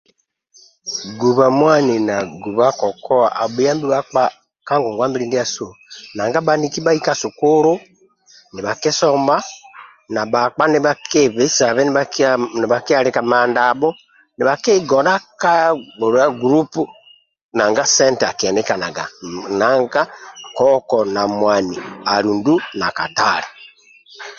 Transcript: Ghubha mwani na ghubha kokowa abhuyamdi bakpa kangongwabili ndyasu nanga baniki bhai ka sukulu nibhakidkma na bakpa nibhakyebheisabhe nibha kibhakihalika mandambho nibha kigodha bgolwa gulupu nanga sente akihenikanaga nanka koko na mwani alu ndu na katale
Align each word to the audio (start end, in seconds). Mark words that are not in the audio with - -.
Ghubha 1.19 1.47
mwani 1.59 1.95
na 2.07 2.15
ghubha 2.41 2.67
kokowa 2.79 3.27
abhuyamdi 3.43 3.85
bakpa 3.93 4.23
kangongwabili 4.67 5.25
ndyasu 5.27 5.65
nanga 6.15 6.39
baniki 6.47 6.79
bhai 6.85 6.99
ka 7.05 7.13
sukulu 7.21 7.73
nibhakidkma 8.53 9.35
na 10.13 10.21
bakpa 10.33 10.63
nibhakyebheisabhe 10.69 11.81
nibha 11.85 12.03
kibhakihalika 12.13 13.21
mandambho 13.31 13.89
nibha 14.37 14.55
kigodha 14.63 15.13
bgolwa 15.97 16.25
gulupu 16.39 16.81
nanga 17.57 17.83
sente 17.95 18.23
akihenikanaga 18.31 19.03
nanka 19.59 20.01
koko 20.57 20.97
na 21.15 21.21
mwani 21.37 21.77
alu 22.13 22.31
ndu 22.37 22.55
na 22.79 22.87
katale 22.97 23.49